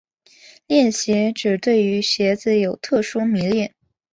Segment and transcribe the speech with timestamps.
[0.65, 3.75] 恋鞋指对于鞋子有特殊迷恋。